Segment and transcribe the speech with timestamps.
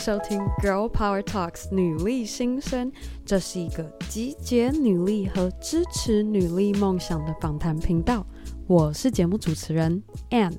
[0.00, 2.90] 收听 Girl Power Talks 女力新生，
[3.26, 8.26] 这是一个集结女力和支持女力梦想的访谈频道。
[8.66, 10.54] 我是节目主持人 Ann。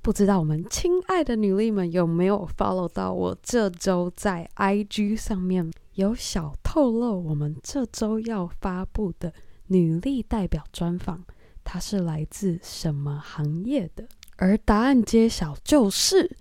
[0.00, 9.34] 不知道我们亲爱的女力们有没有 follow 到我这周在 IG 上面有小透露，我们这周要发布的
[9.66, 11.22] 女力代表专访，
[11.62, 14.08] 她是来自什么行业的？
[14.38, 16.34] 而答案揭晓，就是。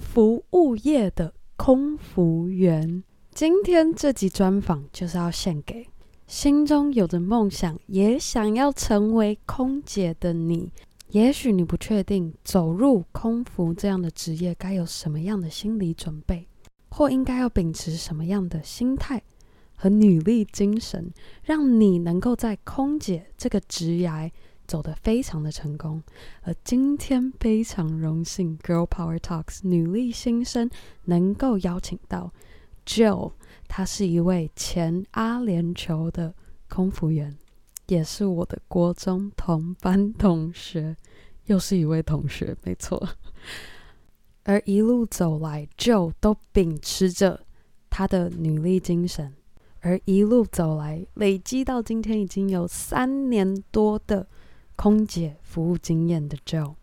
[0.00, 5.86] 服务业的空服员，今天这集专访就是要献给
[6.26, 10.72] 心中有着梦想，也想要成为空姐的你。
[11.10, 16.46] 也许你不确定走入空服这样的职业该有什么样的心理准备，
[16.90, 19.20] 或应该要秉持什么样的心态
[19.74, 24.30] 和女力精神，让你能够在空姐这个职涯。
[24.68, 26.02] 走得非常的成功，
[26.42, 30.68] 而今天非常荣幸，Girl Power Talks 女力新生
[31.04, 32.30] 能够邀请到
[32.84, 33.32] Jill，
[33.66, 36.34] 她是一位前阿联酋的
[36.68, 37.34] 空服员，
[37.86, 40.94] 也是我的国中同班同学，
[41.46, 43.08] 又是一位同学，没错。
[44.42, 47.40] 而一路走来，Jill 都秉持着
[47.88, 49.34] 他的女力精神，
[49.80, 54.28] 而一路走来，累积到今天已经有三年多的。
[54.78, 56.76] 空姐服务经验的 Jill，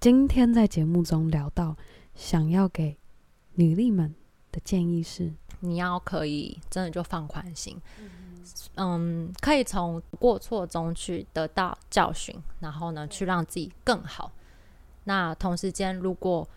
[0.00, 1.76] 今天在节目中聊到，
[2.12, 2.98] 想要给
[3.54, 4.12] 女力们
[4.50, 7.80] 的建议是：你要可以真的就放宽心，
[8.74, 14.32] 嗯，可以从过错中去得到教训，然后呢，去让自己更好。
[15.04, 16.48] 那同时间，如果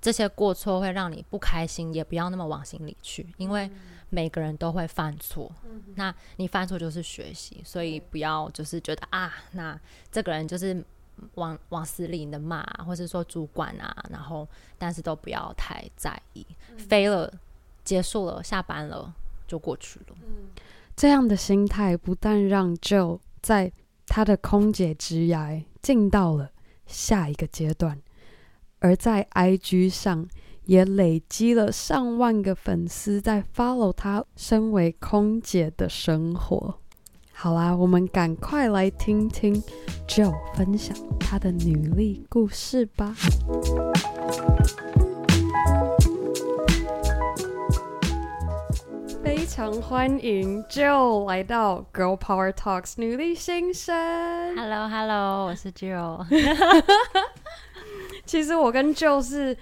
[0.00, 3.70] 这些过错会让你不开心，也不要那么往心里去，因为。
[4.14, 9.78] 每个人都会犯错，嗯、那你犯错就是学习，所以不要就是觉得啊，那
[10.12, 10.82] 这个人就是
[11.34, 14.48] 往往死里的骂，或是说主管啊，然后
[14.78, 17.28] 但是都不要太在意，嗯、飞了
[17.82, 19.12] 结束了，下班了
[19.48, 20.16] 就过去了。
[20.22, 20.48] 嗯、
[20.94, 23.72] 这样的心态不但让 Jill 在
[24.06, 26.52] 他的空姐职涯进到了
[26.86, 28.00] 下一个阶段，
[28.78, 30.28] 而在 IG 上。
[30.66, 36.78] 也累积了上万个粉丝在 follow 她身为空姐的生活。
[37.32, 39.62] 好啦，我们赶快来听听
[40.08, 43.14] Joe 分享她的女力故事吧。
[49.22, 53.94] 非常欢迎 Joe 来到 Girl Power Talks 女力新生。
[54.56, 56.24] Hello，Hello，hello, 我是 Joe。
[58.24, 59.54] 其实我跟 Joe 是。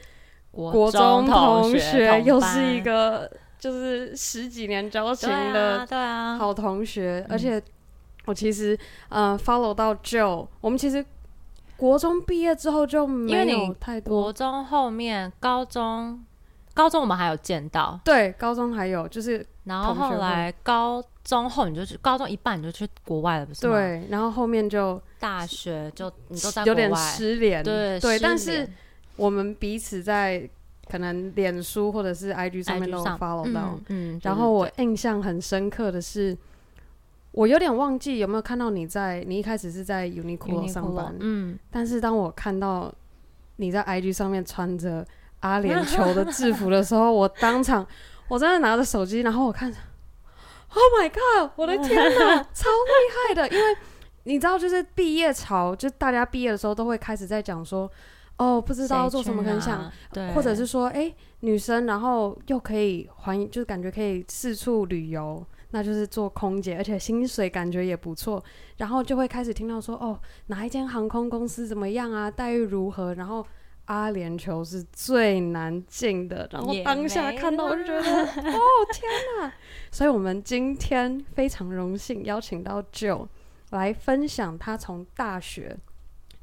[0.53, 5.87] 国中同学又是一个就是十几年交情的
[6.39, 7.61] 好同学，而且
[8.27, 11.05] 我其实呃 follow 到 Jill，我们其实
[11.77, 14.25] 国中毕业之后就没有太多。
[14.25, 16.23] 国中后面高中，
[16.75, 23.73] 高中我们还有见到，对，高中还有就是，然后后来高中后你就去高中一半你就去国外了，不是吗？
[23.73, 28.69] 对，然后后面就大学就你都在有点失联，对对，但是。
[29.17, 30.49] 我们彼此在
[30.91, 36.37] 可能脸书或者是 IG 上面都有 follow 到，嗯，然后我印象很深刻的是，
[37.31, 42.93] 我有点忘记有没有看到你在，你一开始是在 Uniqlo 上班，嗯，但是当我看到
[43.57, 45.07] 你在 IG 上面穿着
[45.41, 47.87] 阿联酋的制服的时候，我当场
[48.29, 49.73] 我真的拿着手机，然后我看
[50.69, 53.77] ，Oh my God，我的天哪， 超厉害的，因为
[54.25, 57.91] 你知道，就是毕业潮，就大家毕业的时候都会开始在讲说。
[58.43, 68.43] 哦，不知道做什么很想，对、或者是说，哎、欸，女生，然后又可以环，就是感觉可以四处旅游，那就是做空姐，而且薪水感觉也不错，
[68.79, 73.47] 然后就会开始听到说，哦，哪一间航空公司怎么样啊，待遇如何，然后
[73.85, 79.53] 阿联酋是最难进的，然后当下看到我就觉得，哦，天哪！
[79.93, 83.29] 所以我们今天非常荣幸邀请到 Jill
[83.71, 85.79] 来分享他从大学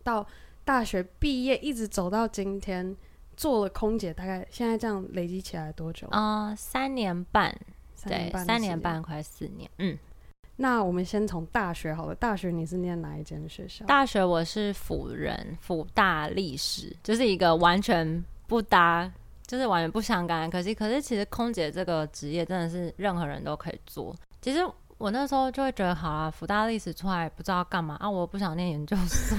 [0.02, 0.26] 到。
[0.70, 2.96] 大学毕业一直走到今天，
[3.36, 6.08] 做了空姐，大概现在这样累积起来多久？
[6.10, 7.52] 啊、呃，三年半，
[7.96, 9.68] 三年半，三年半快四年。
[9.80, 9.98] 嗯，
[10.58, 12.14] 那我们先从大学好了。
[12.14, 13.84] 大学你是念哪一间学校？
[13.88, 19.12] 大学我是辅仁辅大历史，就是一个完全不搭，
[19.48, 20.48] 就是完全不相干。
[20.52, 24.16] 可惜，可是其实空姐这个职业真的是任何人都可以做。
[24.40, 24.60] 其实
[25.00, 29.36] 我那时候就会觉得，好啊，辅大历史出来不知道干嘛啊，我不想念研究所。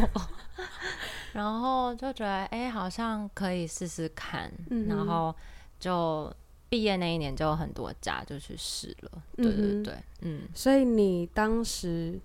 [1.32, 4.52] 然后就觉得，哎，好像可以试试看。
[4.70, 5.34] 嗯、然后
[5.78, 6.32] 就
[6.68, 9.22] 毕业那一年就很多家就去试了。
[9.36, 10.42] 对对对，嗯。
[10.54, 12.18] 所以你当时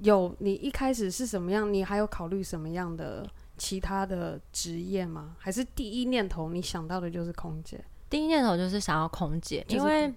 [0.00, 1.72] 有，你一开始是什么样？
[1.72, 3.28] 你还有考虑什么样的
[3.58, 5.36] 其他的职业吗？
[5.38, 7.82] 还是第一念头你想到的就是空姐？
[8.08, 10.14] 第一念头就是想要空姐，就是、因为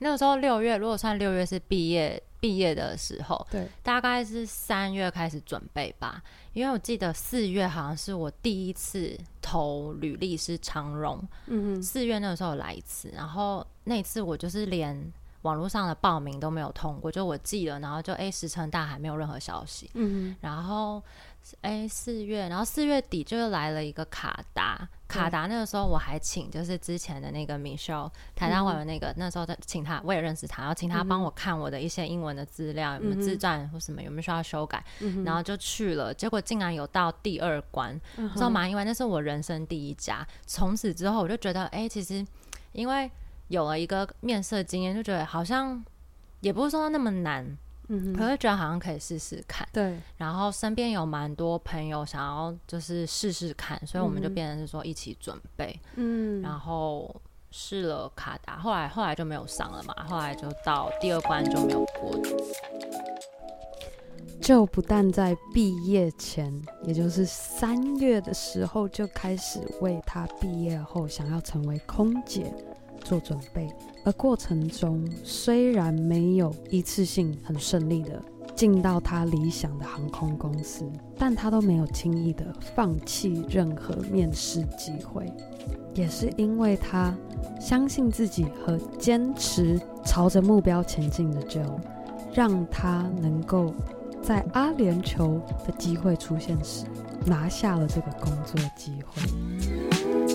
[0.00, 6.22] 那个时候六月，如果算六月是毕业毕业的时候，对，大概是三月开始准备吧。
[6.52, 15.12] 因为我记得四月好像是我第一次投履历是长荣，嗯哼，四月那个时候来一次，然后那次我就是连
[15.42, 21.02] 网络上的报名都没有通过，就我寄了，然后就哎石沉大海，没有任何消息，嗯哼，然后。
[21.62, 42.22] 哎，四月，然后四月底就又来了一个卡达，卡达那个时候我还请就是之前的那个 Michelle 台大外文那个，嗯、那时候他请他，我也认识他，然后请他帮我看我的一些英文的资料，嗯、有没有自传或什么，有没有需要修改，嗯、然后就去了，结果竟然有到第二关，嗯、说蛮意外，那是我人生第一家，从此之后我就觉得，哎，其实
[42.72, 43.10] 因为
[43.48, 45.82] 有了一个面试经验，就觉得好像
[46.40, 47.56] 也不是说那么难。
[47.88, 49.98] 嗯，可是觉得好像可以试试看，对。
[50.16, 56.42] 然后身边有蛮多朋友想要就是试试看，所以我们就变成是说一起准备，嗯。
[56.42, 57.14] 然后
[57.50, 62.12] 试了卡达，后来后来就没有上了嘛，后来就到第二关就没有过。
[64.40, 66.54] 就不但在毕业前，
[66.84, 72.50] 也就是三月的时候就开始为他毕业后想要成为空姐
[73.08, 73.66] 做准备。
[74.04, 78.22] 而过程中虽然没有一次性很顺利的
[78.54, 80.84] 进到他理想的航空公司，
[81.16, 82.44] 但他都没有轻易的
[82.74, 85.26] 放弃任何面试机会，
[85.94, 87.16] 也是因为他
[87.60, 91.78] 相信自己和坚持朝着目标前进的 Joe，
[92.32, 93.72] 让他能够
[94.20, 96.84] 在阿联酋的机会出现时
[97.26, 100.27] 拿下了这个工作机会。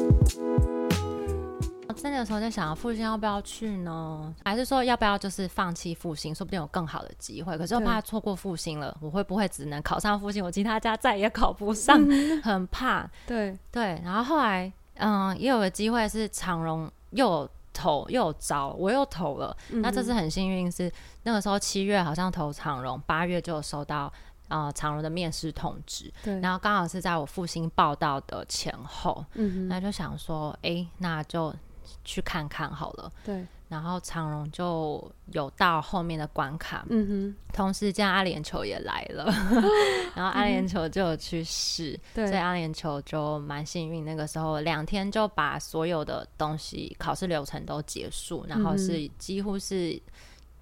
[2.03, 4.35] 在那个时候在想，复兴要不要去呢？
[4.43, 6.35] 还是说要不要就是放弃复兴？
[6.35, 7.57] 说不定有更好的机会。
[7.57, 10.43] 可是我怕错过复兴了，我会不会只能考上复兴？
[10.43, 11.97] 我其他家再也考不上，
[12.43, 13.09] 很怕。
[13.25, 14.01] 对对。
[14.03, 19.55] 然后后来，嗯，也有个机会是长荣又有投又有招，我又投了。
[19.69, 20.91] 嗯、那这次很幸运是
[21.23, 24.11] 那个时候七月好像投长荣，八月就收到
[24.49, 26.11] 呃长荣的面试通知。
[26.21, 26.37] 对。
[26.41, 31.55] 然后刚好是在我复兴报道的前后，嗯，那就想说，哎、欸，那就。
[32.03, 33.45] 去看看好了，对。
[33.69, 37.35] 然后长荣就有到后面的关卡，嗯哼。
[37.51, 39.25] 同时这样阿联酋也来了，
[40.13, 42.27] 然后阿联酋就有去试，对。
[42.27, 49.99] 所以阿联酋就蛮幸运，那个时候两天就把所有的东西考试流程都结束，然后是几乎是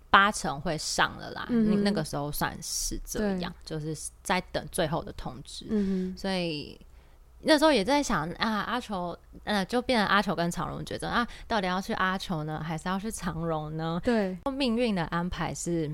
[0.10, 1.48] 八成会上了啦。
[1.50, 3.94] 嗯，那个时候算是这样，就是
[4.24, 5.66] 在等最后的通知。
[5.70, 6.18] 嗯哼。
[6.18, 6.80] 所以。
[7.44, 14.00] 那时候也在想啊，阿球，呃，就变成阿球跟长荣抉择啊，到底要去阿球呢，还是要去长荣呢？
[14.04, 15.90] 对，命运的安排是，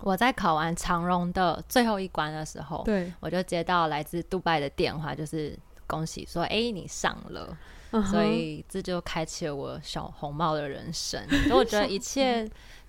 [0.00, 5.56] 我在考完长荣的最后一关的时候，对，我就接到来自杜拜的电话，就是
[5.86, 7.56] 恭喜说，哎、欸，你上了
[7.92, 11.24] ，uh huh、所以这就开启了我小红帽的人生。
[11.46, 12.44] 所以我觉得一切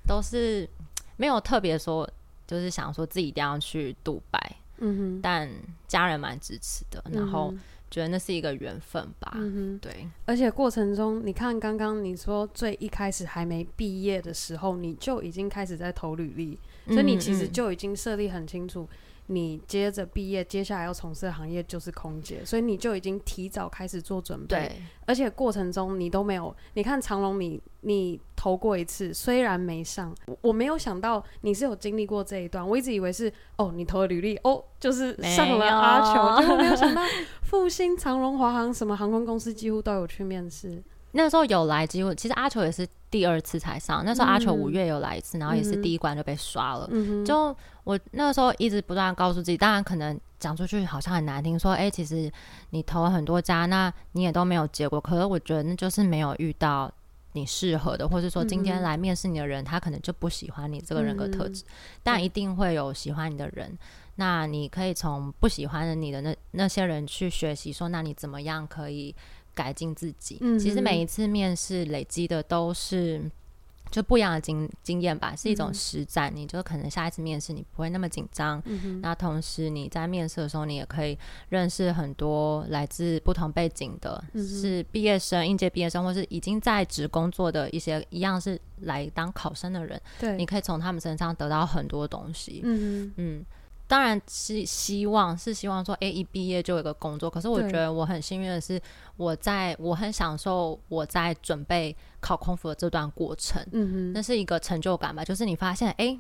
[0.08, 0.68] 都是
[1.16, 2.10] 没有特别说，
[2.48, 5.48] 就是想说自己一定要去杜拜，嗯哼，但
[5.88, 7.54] 家人蛮支持的，然后。
[7.94, 10.08] 嗯觉得那是一个缘分吧，嗯哼，对。
[10.26, 16.58] 而且过程中，你看刚刚你说最一开始还没毕业的时候，你就已经开始在投履历，
[16.88, 18.90] 嗯、所以你其实就已经设立很清楚。
[19.28, 24.48] 你接着毕业，接下来要从事的行业就是空姐，所以你就已经提早开始做准备。
[24.48, 24.72] 对，
[25.06, 37.02] 而且过程中你都没有，你看长隆，你你投过一次，虽然没上，我没有想到你是有经历过这一段，我一直以为是哦，你投了履历，哦，就是上了阿球，结果没有想到
[37.44, 40.84] 复兴、长隆、华航什么航空公司几乎都有去面试。
[41.16, 44.04] 那时候有来机会，其实阿球也是第二次才上。
[44.04, 46.90] 那时候阿球五月有来一次，嗯、然后也是第一关就被刷了。
[46.90, 52.32] 嗯、就我那个时候一直不断告诉自己，当然可能讲出去好像很难听，说哎、欸，其实
[52.72, 55.00] 你投了很多家，那你也都没有结果。
[55.00, 56.92] 可是我觉得那就是没有遇到
[57.34, 61.62] 你适合的，或是说今天来面试你的人，嗯、他可能就不喜欢你这个人格特质。
[61.68, 61.70] 嗯、
[62.02, 63.78] 但一定会有喜欢你的人，
[64.16, 69.16] 那你可以从不喜欢的你的那那些人去学习，说那你怎么样可以。
[69.54, 73.22] 改进自己，嗯、其实每一次面试累积的都是
[73.92, 76.34] 就不一样的经经验吧，是一种实战。
[76.34, 81.16] 嗯、你就可能下一次面试你不会那么紧张，嗯、那同时你在面试的时候，你也可以
[81.50, 90.02] 认识很多来自不同背景的，嗯、是毕业生、应届毕业生，或是已经在职工作的一些一样是来当考生的人。
[90.20, 92.62] 对，你可以从他们身上得到很多东西。
[92.64, 93.46] 嗯哼嗯。
[93.94, 97.30] 当然是希望，是希望说，哎，一毕业就有一个工作。
[97.30, 98.82] 可是我觉得我很幸运的是，
[99.18, 103.64] 我在我很享受我在准备考空服的这段过程。
[103.72, 106.18] 嗯哼，那是一个成就感吧，就是你发现，哎，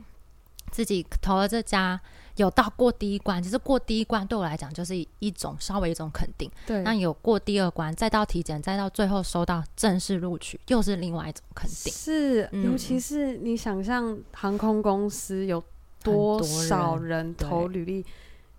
[0.71, 1.99] 自己投了这家，
[2.35, 6.47] 有到过第一关，其实过第一关对我来讲就是一种稍微一种肯定。
[6.67, 11.91] 对，那有过第二关，再到体检，再到最后收到正式录取，又是另外一种肯定。
[11.91, 15.59] 是，嗯、尤其是你想象航空公司有
[16.03, 18.05] 多少人投履历，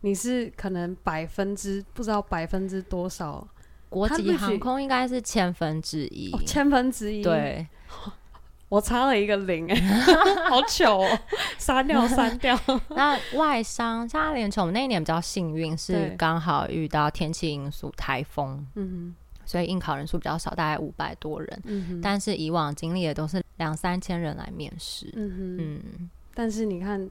[0.01, 3.47] 你是可能百分之不知道百分之多少，
[3.89, 7.67] 国际航空应该是千分之一，哦、千分之一，对。
[8.71, 9.77] 我差了一个零哎，
[10.51, 11.19] 好糗哦！
[11.59, 12.59] 删掉，删掉。
[12.91, 21.63] 那外商像阿联酋，我们那一年比较幸运，是刚好遇到天气因素台风，嗯哼，所以应考人数比较少，大概五百多人。
[21.67, 25.09] 嗯哼，但是以往经历的都是两三千人来面试。
[25.15, 26.11] 嗯哼，嗯。
[26.35, 27.09] 但是你看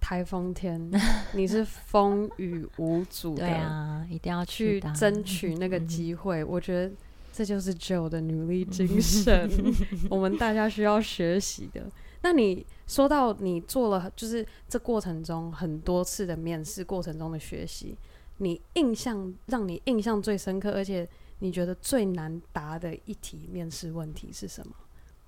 [0.00, 0.90] 台风天，
[1.34, 6.42] 你是风雨无阻的，对啊，一定要去争取那个机会。
[6.42, 6.92] 我觉得。
[7.32, 9.48] 这就是 Jill 的努力精神，
[10.10, 11.80] 我们大家需要学习的。
[12.22, 17.96] 那你说到你做了，就是这过程中很多次的面试过程中的学习，
[18.38, 24.74] 你印象让你印象最深刻，而且你觉得最难答的一题面试问题是什么？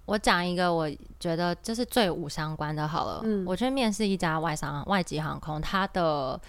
[0.05, 3.21] 我讲一个，我觉得就是最无相关的好了。
[3.25, 6.41] 嗯，我去面试一家外商外籍航空，它的。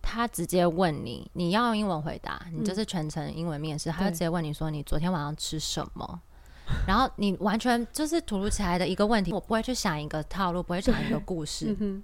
[0.00, 3.90] 他直接问你，你要用英文回答，你就是全程英文面试。
[3.90, 6.20] 嗯、他就直接问你说：“你昨天晚上吃什么？”
[6.86, 11.76] 然后你完全就是突如其来的一个问题，我不会去想一个套路，不会想一个故事。
[11.80, 12.02] 嗯、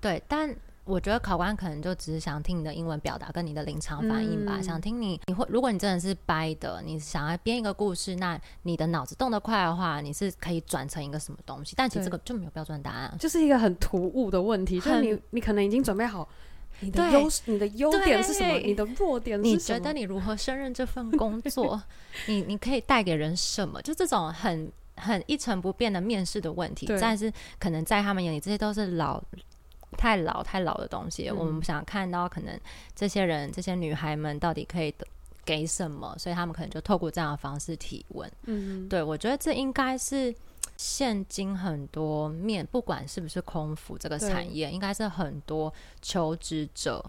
[0.00, 0.48] 对，但
[0.88, 11.74] 我觉得考官可能就只是想听你的英文表达跟你的临场反应吧，嗯、想听你你会，如果你真的是掰的，你想要编一个故事，那你的脑子动得快的话，你是可以转成一个什么东西。
[11.76, 16.26] 但其实这个就没有标准答案，就是一个很突兀的问题，就是你你可能已经准备好。
[16.80, 18.54] 你的优你的优点是什么？
[18.58, 19.52] 你的弱点是什么？
[19.52, 21.82] 你觉得你如何胜任这份工作？
[22.28, 23.82] 你你可以带给人什么？
[23.82, 29.20] 就这种很很一成不变的面试的问题，但是可能在他们眼里，这些都是老
[29.98, 31.28] 太老太老的东西。
[31.28, 32.58] 嗯、我们不想看到可能
[32.94, 34.94] 这些人这些女孩们到底可以
[35.44, 38.30] 给什么，所以他们可能就透过这样的方式提问。
[38.44, 40.34] 嗯哼，对，我觉得这应该是。
[40.76, 47.04] 现今很多面，不管是不是空服这个产业，应该是很多求职者。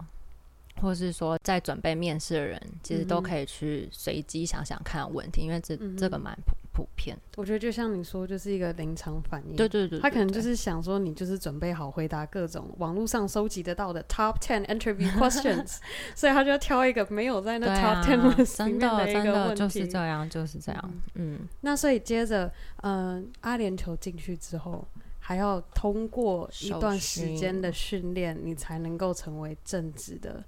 [0.80, 7.16] 或是说，在准备面试的人，其实都可以去随机想想看问题，嗯、因为这、嗯、这个蛮普普遍。
[7.36, 9.56] 我觉得就像你说，就是一个临场反应。
[9.56, 15.76] 对对，对他可能就是想说，你就是准备好回答各种网络上收集得到的 top ten interview questions，
[16.14, 19.32] 所以他就要挑一个没有在那 top ten list 里面的一个问题。
[19.32, 20.90] 真的就是这样，就是这样。
[21.14, 22.50] 嗯，嗯那所以接着，
[22.82, 24.86] 嗯、呃，阿联酋进去之后。
[25.22, 30.42] 还要通过一段时间的训练，你才能够成为正职的，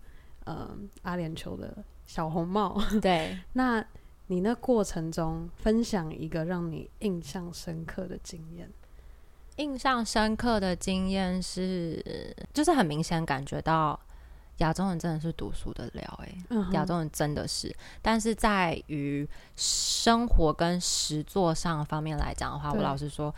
[0.44, 2.80] 呃，阿联酋的小红帽。
[3.00, 3.84] 对，那
[4.26, 8.70] 你那过程中分享一个让你印象深刻的经验。
[9.56, 13.98] 印象深刻的经验是，就是很明显感觉到
[14.58, 16.34] 亚洲人真的是读书的料，哎，
[16.72, 17.74] 亚洲人真的是。
[18.00, 23.34] 但是在于生活跟实作上方面来讲的话，我老实说。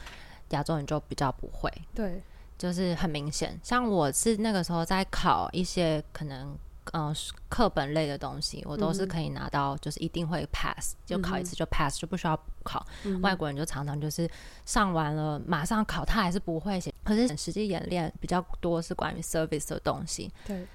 [0.51, 2.23] 亚洲人就比较不会，对，
[2.57, 3.59] 就是很明显。
[3.63, 6.57] 像我是那个时候在考一些可能
[6.93, 7.15] 呃
[7.49, 12.85] 课本类的东西，我都是可以拿到，就是一定会 pass，就考一次就 pass，就不需要补考。
[13.05, 14.29] 嗯、外国人就常常就是
[14.65, 16.93] 上完了马上考，他还是不会写。
[17.03, 20.67] 可是实际演练比较多是关于 service 的东西，对。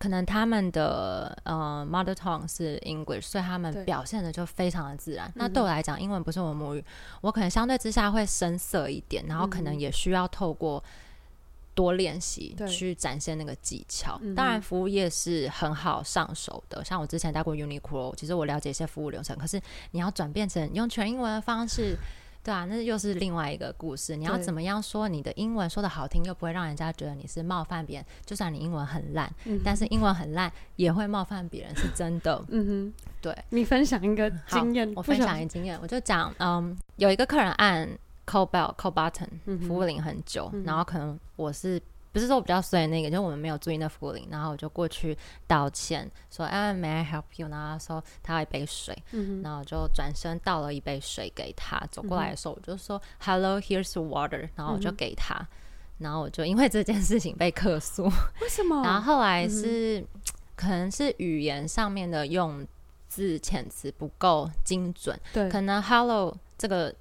[0.00, 5.26] 可能他们的呃 mother tongue 是 English，所以他们表现的就非常的自然。
[5.26, 6.84] 对那对我来讲，英文不是我母语，
[7.20, 10.80] 我可能相对之下会生涩一点，然后可能也需要透过
[11.78, 14.20] 多练习去展现那个技巧。
[14.34, 19.38] 当然，服务业是很好上手的，像我之前待过 Uniqlo，其实我了解一些服务流程。
[19.38, 19.60] 可是
[19.92, 21.96] 你要转变成用全英文的方式。
[22.40, 24.16] 对啊，那又是另外一个故事。
[24.16, 28.06] 你要怎么样说你的英文说的好听，又不会让人家觉得你是冒犯别人？
[28.24, 32.42] 就算你英文很烂，嗯、但是英文很烂也会冒犯别人，是真的。
[32.48, 33.36] 嗯哼，对。
[33.50, 37.86] 你分享一个经验，我分享一个经验，我就讲，嗯，有一个客人按
[38.28, 41.80] call bell call button，服务铃很久，嗯、然后可能我是。
[42.10, 45.16] 不是说我比较衰的那个，就是我们没有注意那服务铃，然后我就过去
[45.46, 47.46] 道歉，说哎，May I help you？
[47.48, 51.78] 然后他说他要一杯水，嗯、然后我就转身倒了一杯水给他。
[51.90, 54.48] 走过来的时候，我就说、嗯、Hello，here's water。
[54.56, 55.46] 然后我就给他，嗯、
[55.98, 58.04] 然后我就因为这件事情被客诉。
[58.40, 58.80] 为什么？
[58.82, 60.06] 然后后来是、嗯、
[60.56, 62.66] 可能是语言上面的用
[63.06, 66.92] 字遣词不够精准，对，可能 Hello 这个。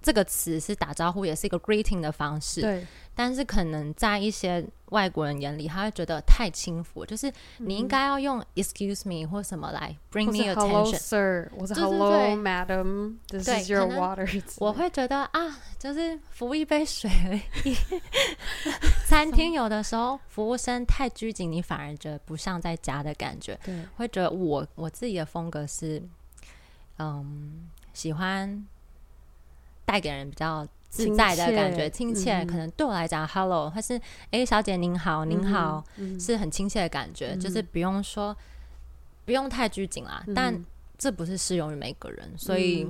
[0.00, 2.60] 这个词是打招呼，也是一个 greeting 的方式。
[2.60, 2.86] 对。
[3.14, 10.94] 但是可能在一些外国人眼里，他会觉得太轻浮，就是你应该要用 excuse me 或什么来 bring me attention。
[10.94, 14.40] Sir，我是 Hello madam，This is your water。
[14.58, 17.76] 我会觉得啊，就是服务一杯水而已。
[19.04, 23.58] 餐厅有的时候服务生太拘谨，你反而觉得不像在家的感觉。
[23.64, 26.00] 对，会觉得我我自己的风格是，
[26.98, 28.64] 嗯，喜欢
[29.88, 30.68] 带给人比较。
[30.90, 33.94] 自在的感觉，亲切，亲切，可能对我来讲，hello，或是
[34.30, 38.34] 哎、欸，小姐您好，您好，嗯、是很亲切的感觉，嗯、就是不用说，
[39.26, 40.24] 不用太拘谨啦。
[40.26, 40.64] 嗯、但
[40.96, 42.88] 这不是适用于每个人，所以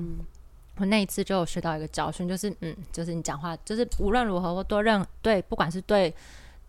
[0.77, 6.15] 我那一次就有学到一个教训，就是嗯，就是你讲话，就是无论如何或多认对，不管是对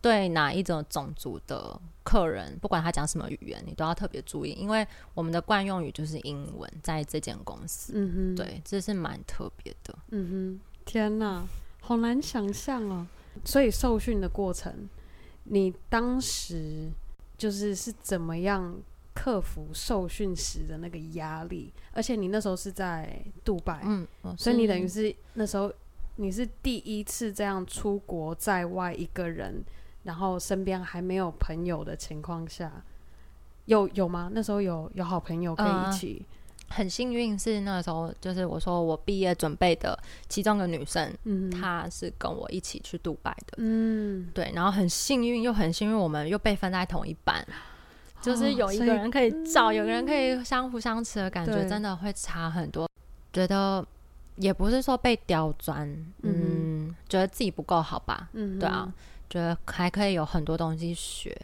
[0.01, 10.59] 对哪一种种族的客人，不管他讲什么语言，你都要特别注意，因为我们的惯用语就是英文，在这间公司，嗯哼，对，这是蛮特别的，嗯哼。
[10.85, 11.45] 天哪，
[11.81, 13.05] 好难想象哦！
[13.45, 14.89] 所以受训的过程，
[15.43, 16.89] 你当时
[17.37, 18.75] 就是是怎么样
[19.13, 21.71] 克服受训时的那个压力？
[21.91, 25.71] 而且你那时候是在杜拜，嗯，所以你等于是那时候
[26.15, 29.63] 你是第一次这样出国在外一个人，
[30.03, 32.71] 然后身边还没有朋友的情况下，
[33.65, 34.29] 有有吗？
[34.33, 36.25] 那时候有有好朋友可以一起？
[36.29, 36.35] 呃
[36.71, 52.87] 很幸运是那时候，就是我说我毕业准备的其中一个女生，嗯，她是跟我一起去杜拜的，嗯，对，然后很幸运又很幸运，我们又被分在同一班，哦、就是有一个人可以照，以有个人可以相辅相持的感觉，真的会差很多。
[53.33, 53.83] 觉得
[54.35, 55.87] 也不是说被刁钻，
[56.21, 58.93] 嗯，嗯，觉得自己不够好吧，嗯，对啊，
[59.29, 61.39] 觉得还可以有很多东西学。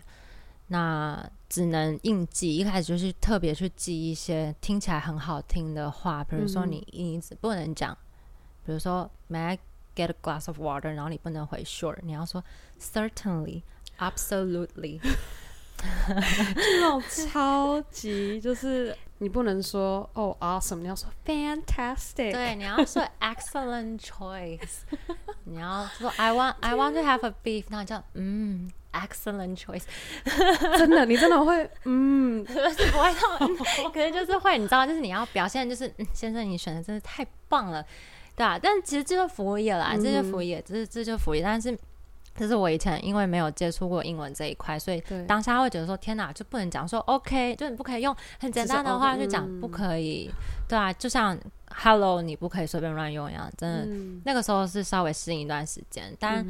[0.68, 7.96] 那只能硬记，一开始就是特别去记一些听起来很好听的话，比如说你一直不能讲，
[8.66, 9.60] 比如说 May I
[9.96, 10.92] get a glass of water？
[10.92, 12.44] 然后你不能回 Sure，你要说
[12.82, 15.00] Certainly，Absolutely，
[16.56, 24.80] 这种超级就是你不能说哦 Awesome，你要说 Fantastic，对，你要说 Excellent choice，
[25.44, 28.72] 你要说 I want I want to have a beef，那叫嗯。
[28.96, 29.84] Excellent choice，
[30.78, 37.86] 真的，你真的会，嗯， 是不会那么，可是就是会，你知道，就是你要表现，就是、嗯、先生，你选的真的太棒了，
[38.38, 41.78] 对啊，但其实这就是服务业啦，嗯、这就服务业，这是这就服务业，但是
[42.36, 50.30] 这是我以前因为没有接触过英文这一块，所以当下会觉得说，天哪，就不能讲说 OK，就你不可以用很简单的话去讲，嗯、不可以，
[50.68, 51.38] 对啊，就像
[51.70, 56.46] Hello，你不可以随便乱用一样，真的，嗯、那个时候是稍微适应一段时间，但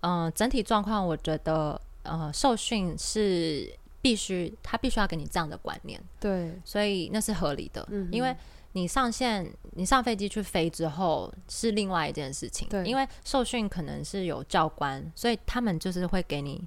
[0.00, 1.80] 嗯、呃，整体状况我觉得。
[2.02, 8.34] 呃，受训是必须，他必须要给你这样的观念，对，所以那是合理的，嗯，因为
[8.72, 16.62] 你上线，你上飞机去飞之后是另外一件事情，对，因为受训可能是有教官，所以他们就是会给你，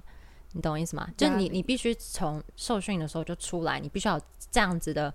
[0.52, 1.08] 你懂我意思吗？
[1.16, 5.12] 就你，你必须从受训的时候就出来，你必须要有这样子的。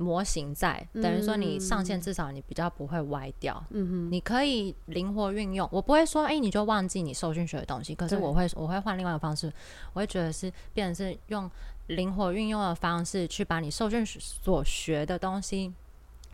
[0.00, 5.68] 模型在，等于说你上线至少你比较不会歪掉，嗯哼，你可以灵活运用。
[5.72, 7.96] 我不会说，哎、欸，你就忘记你受训学的东西。
[7.96, 9.52] 可是我会，我会换另外一个方式，
[9.92, 11.50] 我会觉得是变成是用
[11.88, 15.74] 灵活运用的方式去把你受训所学的东西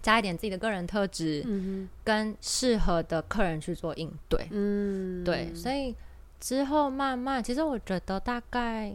[0.04, 5.54] 加一点自己的个人特质，嗯，跟适合的客人去做应对，嗯，对。
[5.54, 5.96] 所以
[6.38, 8.94] 之后慢慢，其实我觉得大概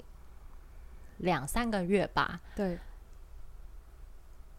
[1.18, 2.78] 两三个月吧，对。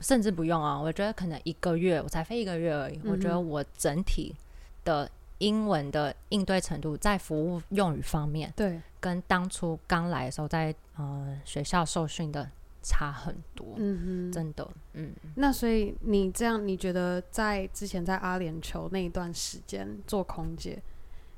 [0.00, 2.98] 甚至不用啊，我觉得可能一个月，我才飞一个月而已。
[3.04, 4.34] 嗯、我觉得我整体
[4.82, 5.08] 的
[5.38, 12.50] 英文的应对程度，在服务用语方面，对，跟当初刚来的时候在呃学校受训的
[12.82, 13.74] 差很多。
[13.76, 15.12] 嗯哼，真的，嗯。
[15.36, 20.82] 那所以你这样，你觉得在之前在阿联酋那一段时间做空姐，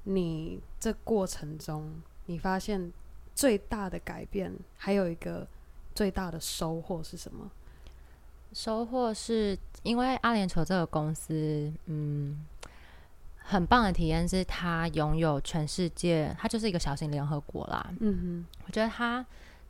[0.05, 1.90] 你这过程中，
[2.26, 2.92] 你发现
[3.35, 5.46] 最大的改变，还有一个
[5.94, 7.50] 最大的收获是什么？
[8.52, 12.44] 收获是因为阿联酋这个公司，嗯，
[13.38, 17.90] 很棒的体验是它拥有全世界，它就是一个小型联合国啦。
[18.00, 19.24] 嗯哼，我觉得它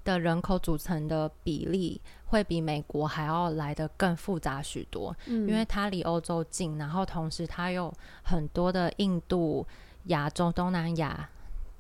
[0.05, 9.67] 的人口组成的比例会比美国还要来得更复杂许多，嗯，因为它离欧洲近，然后同时它有很多的印度、
[10.05, 11.29] 亚洲、东南亚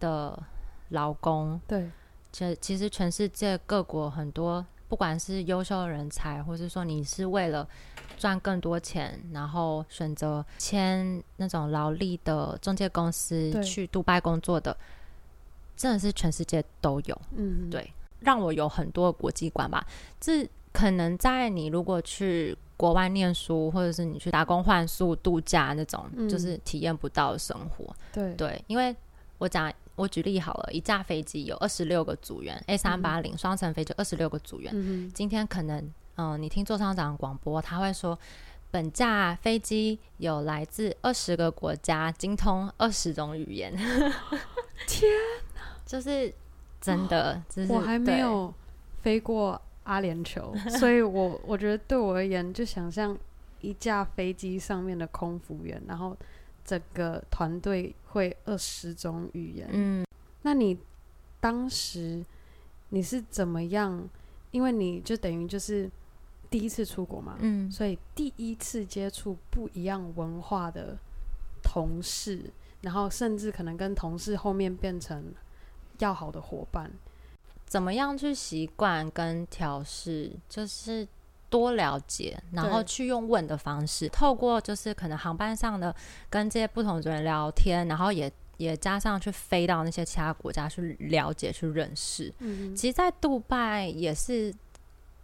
[0.01, 0.43] 的
[0.91, 1.61] 劳工。
[1.67, 1.91] 对，
[2.31, 4.65] 其其实全世界各国很多。
[4.89, 7.67] 不管是优秀的人才，或是说你是为了
[8.19, 14.77] 赚更多钱，然后选择签那种劳力的中介公司去杜拜工作的，
[15.75, 17.19] 真的是全世界都有。
[17.35, 17.91] 嗯，对，
[18.25, 19.87] 让我有很多国际观吧。
[20.21, 27.95] 这可能在你如果去国外念书，或者是你去打工换宿、度假那种，嗯、就是体验不到的生活。
[28.13, 28.95] 对对，因为
[29.39, 34.73] 我讲我举例好了，一架飞机有二十六个组员，A 三八零双层飞机二十六个组员。
[34.75, 35.79] 嗯、今天可能，
[36.17, 38.19] 嗯、呃，你听座舱长广播，他会说，
[38.71, 43.77] 本架飞机有来自二十个国家，精通二十种语言。
[44.89, 45.13] 天
[45.55, 46.33] 哪，就是
[46.83, 48.53] 真的，哦我还没有
[49.01, 53.17] 飞过阿联酋， 所以我我觉得对我而言，就想象
[53.61, 56.15] 一架飞机上面的空服员，然后
[56.65, 59.69] 整个团队会二十种语言。
[59.73, 60.05] 嗯，
[60.43, 60.77] 那你
[61.41, 62.25] 当时
[62.91, 64.09] 你是怎么样？
[64.51, 65.91] 因为你就等于就是
[66.51, 70.99] 第一次出国嘛，嗯，所以第一次接触不一样文化的
[71.63, 72.51] 同事，
[72.83, 75.33] 然后甚至可能跟同事后面变成
[75.99, 76.91] 要好的伙伴。
[77.67, 81.09] 怎么样去习惯跟调试，就是
[81.49, 85.95] 多了解，然后去用问的方式，透过就是可能航班上的
[86.29, 92.33] 跟这些不同的人聊天，然后也也加上去飞到那些其他国家去了解、去认识。
[92.41, 94.55] 嗯，其实，在杜拜也是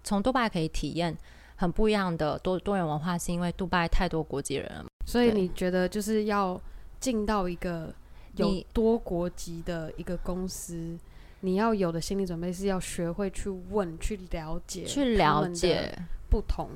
[0.03, 1.15] 从杜拜可以体验
[1.57, 4.87] 很不一样的多多元文化，是因为杜拜太多国际人了。
[5.05, 6.59] 所以你觉得就是要
[6.99, 7.95] 进到一个
[8.39, 10.99] 有多国籍的一个公司？
[11.41, 15.97] 你要有的心理准备是要学会去问、去了解、去了解
[16.29, 16.69] 不同。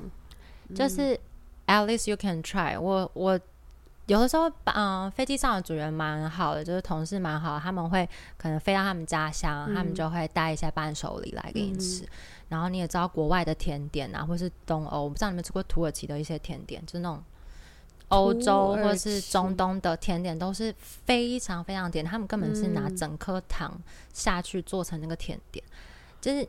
[0.73, 1.19] 就是
[1.67, 3.11] at least you can try 我。
[3.13, 3.39] 我我
[4.07, 12.03] 有的时候，嗯，飞机上的主人蛮好的，就是同事蛮好的，他们会可能飞到他们家乡，嗯、他们就会带一些伴手礼来给你吃。
[12.03, 12.07] 嗯、
[12.49, 17.21] 然后你也知道，国外的甜点啊，或是东欧，我不知道你们吃过土耳其的一些甜点，就是那种。
[18.13, 23.77] 欧洲或是中东的甜点都是非常非常甜，他们根本是拿整颗糖
[24.13, 25.73] 下去做成那个甜点，嗯、
[26.21, 26.47] 就是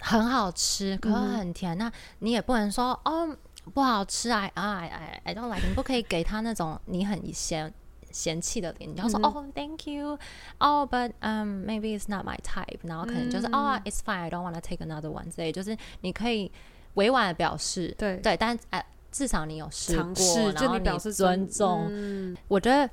[0.00, 1.76] 很好吃，可是很甜。
[1.76, 3.36] 嗯、那你也不能说哦
[3.72, 7.72] 不好吃啊啊哎哎 I don't like，你不可以给他那种你很嫌
[8.10, 10.18] 嫌弃的脸，你要说、嗯、哦 Thank you，
[10.58, 16.52] 哦、oh, but um maybe it's not my type，然后可能就是、嗯、哦 It's fine，I don't want to take another one，之类就是你可以
[16.94, 18.18] 委婉的表示对。
[18.18, 18.84] 对，但哎。
[19.16, 21.86] 至少你有试过，试然后你表示尊重。
[21.88, 22.86] 嗯、我觉得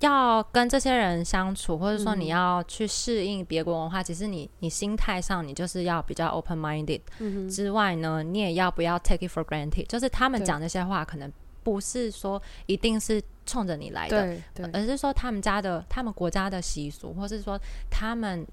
[0.00, 7.00] 要跟这些人相处，或者说你要去适应别国文化，嗯、其实你你心态上你就是要比较 open minded。
[7.20, 9.86] 嗯、之外呢，你也要不要 take it for granted？
[9.86, 14.36] 就是他们讲这些话，可能不是说一定是冲着你来的，
[14.72, 17.56] 而是说他们家的、他们国家的习俗，或是说
[17.88, 18.44] 他们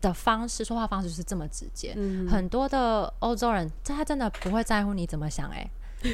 [0.00, 1.94] 的方式说话方式是这么直接。
[1.96, 5.68] 嗯、很多的欧洲人，他真的不会在乎你怎么想、欸，
[6.04, 6.10] 哎。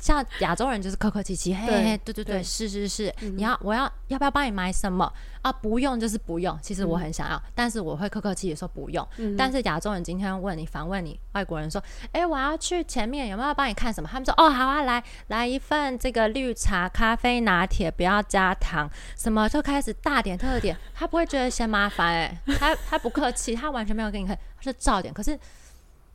[0.00, 5.10] 像亚洲人就是客客气气，嘿嘿，对对对，是是是，你要我要要不要帮你买什么
[5.42, 5.52] 啊？
[5.52, 9.06] 不用就是不用，其实我很想要，但是我会客客气气说不用。
[9.38, 14.08] 但是亚洲人今天问你，反问你，外国人说，哎，我要去前面，有没有帮你看什么？
[14.10, 25.38] 他们说，哦，好啊，来来一份这个绿茶咖啡拿铁，不要加糖，什么就开始大点特点，他不会觉得嫌麻烦，哎，他他不客气，他完全没有跟你看，他是照点，可是。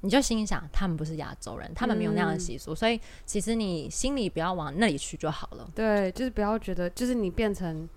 [0.07, 5.69] 你就心想，他们不是亚洲人，他们没有那样的习俗，嗯、所以其实你心里不要往那里去就好了。
[5.75, 7.89] 对，就是不要觉得，就是你变成，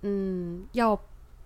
[0.00, 0.98] 嗯，要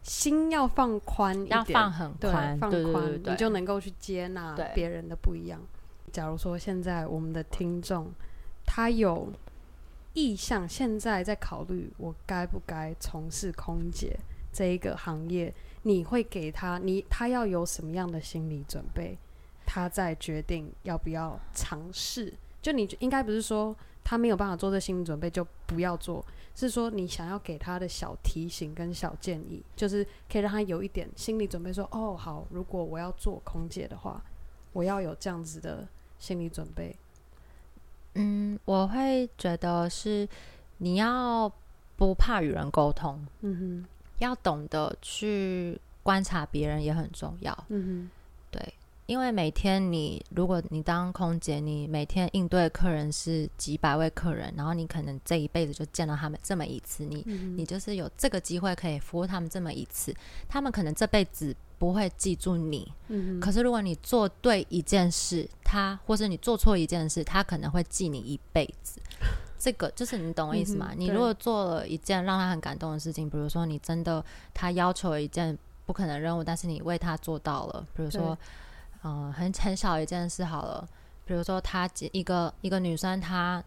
[0.05, 5.61] 心要放宽一点，要放很宽，放宽，你就能够去接纳别人的不一样。
[6.13, 8.09] 假如说现在我们的听众
[8.65, 9.33] 他有
[10.13, 14.17] 意向，现在在考虑我该不该从事空姐
[14.53, 19.19] 这一个行业，你会给他，你他要有什么样的心理准备？
[19.71, 30.03] 他在决定要不要尝试，就你应该不是说他没有办法做这心理准备就不要做，是说你想要给他的小提醒跟小建议，就是
[30.33, 34.25] 可以让他有一点心理准备说，说哦好，如果我要做空姐的话，
[34.73, 35.87] 我要有这样子的
[36.19, 36.97] 心理准备。
[38.15, 40.27] 嗯，我会觉得是
[40.79, 41.53] 你要
[41.95, 48.11] 不怕与人沟通，嗯哼，要懂得去观察别人也很重要，嗯哼，
[48.51, 48.75] 对。
[49.09, 60.15] 因为每天你，如果你当空姐，你每天应对客人是几百位客人，然后你可能这一辈子就见到他们这么一次，你、嗯、你就是有这个机会可以服务他们这么一次，
[60.47, 69.01] 他们可能这辈子不会记住你，嗯、可是如果你做对一件事，他或是你做错一件事，他可能会记你一辈子。
[69.59, 70.91] 这个就是你懂我意思吗？
[70.93, 78.37] 嗯、你如果做了一件让他很感动的事情，比如说你真的他要求了一件不可能任务，但是你为他做到了，比如说。
[79.05, 80.87] 嗯，很很小一件事好了，
[81.25, 83.63] 比如说她一个一个女生，她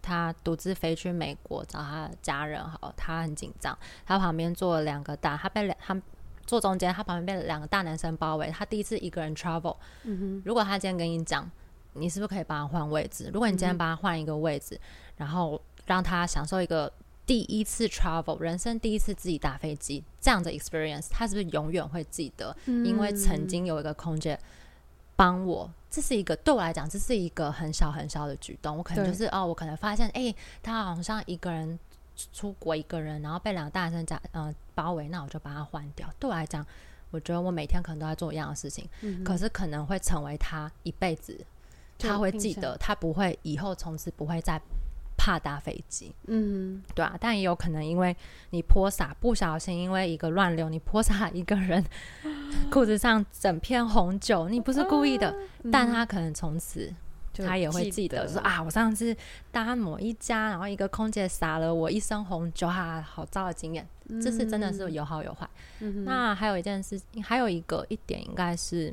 [0.00, 6.00] 她独自飞去美国找她的家人，好，她很紧张，她旁边坐了两个大，她被两她
[6.44, 11.48] 坐中间，她旁边被两个大男生包围，她第一次一个人 travel，嗯哼，如果她今天跟你讲，
[11.94, 13.30] 你是不是可以帮她换位置？
[13.32, 14.80] 如果你今天帮她换一个位置，嗯、
[15.18, 16.92] 然后让她享受一个
[17.24, 22.54] 第一次 travel 人生第一次自己打飞机这样的 experience，他是不是永远会记得？
[22.66, 24.36] 嗯、因为曾经有一个空姐
[25.16, 28.76] 帮我，这是一个对我来讲，这是一个很小很小的举动。
[28.76, 31.78] 我可能就是哦，我可能发现，哎，他好像一个人
[32.32, 36.08] 出国，一个人，然后被两个大生家呃包围，那我就把他换掉。
[36.18, 36.66] 对我来讲，
[37.10, 41.38] 我觉得我每天可能都在做一样的事情，嗯、可是可能会成为他一辈子。
[41.98, 44.60] 他会记得，他不会以后从此不会再
[45.16, 46.14] 怕搭飞机。
[46.26, 48.16] 嗯，对啊，但也有可能因为
[48.50, 51.84] 你泼洒不小心，因为一个乱流，你泼洒一个人
[52.70, 55.34] 裤子上整片红酒，你不是故意的，
[55.70, 56.92] 但他可能从此
[57.34, 59.16] 他也会记得说啊，我上次
[59.50, 63.86] 搭某一家，然后一个空姐洒了我一身红酒，啊，好糟的经验。
[64.08, 65.48] 嗯、这是真的是有好有坏。
[65.80, 68.92] 嗯、那还有一件事，还有一个一点应该是。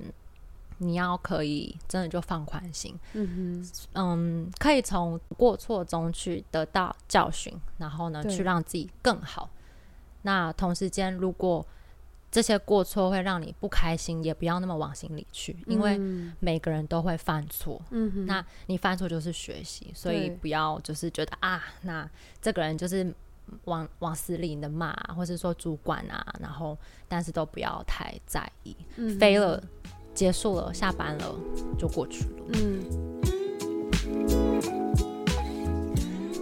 [0.81, 9.49] 你要可以真的就放宽心，嗯哼，嗯，可以从过错中去得到教训，然后呢，去让自己更好。
[10.21, 11.65] 那同时间，如果
[12.31, 15.97] 这些过错会让你不开心，也不要那么往心里去，因为
[16.39, 17.81] 每个人都会犯错。
[17.89, 22.09] 嗯哼，那你犯错就是学习，所以不要就是觉得啊，那
[22.41, 23.13] 这个人就是
[23.65, 29.61] 往往死里的骂，或是说主管啊，然后但是都不要太在意，嗯、飞了。
[30.19, 31.33] 结束了，下班了
[31.77, 32.43] 就过去了。
[32.55, 32.83] 嗯，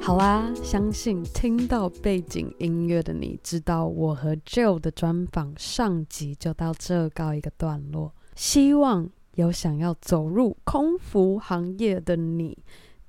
[0.02, 8.16] 好啦，相信听到背景音乐的你知道，我和 Joe 的专访上集就到这告一个段落。
[8.36, 12.58] 希望有想要走入空服行业的你，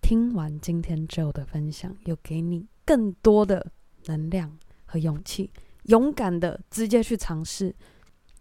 [0.02, 3.68] 听完今天 Joe 的分享，有给你更多的
[4.04, 5.50] 能量和勇气，
[5.84, 7.74] 勇敢的直接去尝试。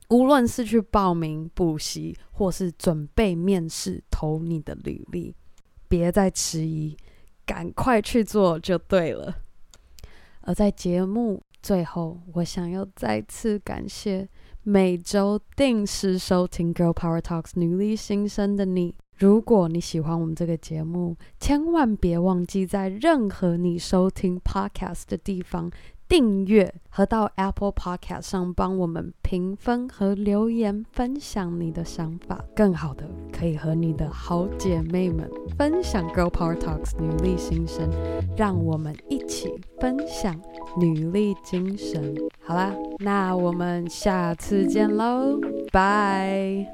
[0.09, 5.35] 无论是去报名补习，或是准备面试，投你的履历，
[5.87, 6.95] 别再迟疑，
[7.45, 9.35] 赶快去做就对了。
[10.41, 14.29] 而在节目最后，我想要再次感谢
[14.63, 18.95] 每周定时收听《Girl Power Talks》女力新生的你。
[19.17, 25.69] 如果你喜欢我们这个节目，千万别忘记在任何你收听 Podcast 的地方。
[26.07, 32.43] 订阅和到 Apple Podcast 上帮我们评分和留言，分享你的想法。
[32.55, 37.89] 更好的，可以和你的好姐妹们分享 Girl Power Talks 女力新生，
[38.35, 40.39] 让我们一起分享
[40.79, 42.15] 女力精神。
[42.41, 45.39] 好啦，那我们下次见喽，
[45.71, 46.65] 拜。